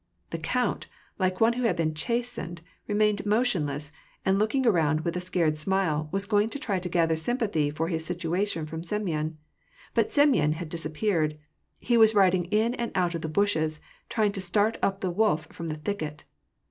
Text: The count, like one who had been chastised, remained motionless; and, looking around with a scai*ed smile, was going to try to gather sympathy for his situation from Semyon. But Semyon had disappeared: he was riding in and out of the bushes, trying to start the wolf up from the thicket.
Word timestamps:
The 0.31 0.39
count, 0.39 0.87
like 1.19 1.39
one 1.39 1.53
who 1.53 1.63
had 1.65 1.75
been 1.75 1.93
chastised, 1.93 2.61
remained 2.87 3.23
motionless; 3.23 3.91
and, 4.25 4.39
looking 4.39 4.65
around 4.65 5.01
with 5.01 5.15
a 5.15 5.19
scai*ed 5.19 5.57
smile, 5.59 6.09
was 6.11 6.25
going 6.25 6.49
to 6.49 6.57
try 6.57 6.79
to 6.79 6.89
gather 6.89 7.15
sympathy 7.15 7.69
for 7.69 7.87
his 7.87 8.03
situation 8.03 8.65
from 8.65 8.83
Semyon. 8.83 9.37
But 9.93 10.11
Semyon 10.11 10.53
had 10.53 10.69
disappeared: 10.69 11.37
he 11.77 11.97
was 11.97 12.15
riding 12.15 12.45
in 12.45 12.73
and 12.73 12.91
out 12.95 13.13
of 13.13 13.21
the 13.21 13.29
bushes, 13.29 13.79
trying 14.09 14.31
to 14.31 14.41
start 14.41 14.79
the 14.81 15.11
wolf 15.11 15.45
up 15.45 15.53
from 15.53 15.67
the 15.67 15.77
thicket. 15.77 16.23